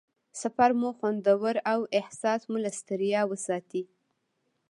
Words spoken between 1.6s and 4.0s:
او احساس مو له ستړیا وساتي.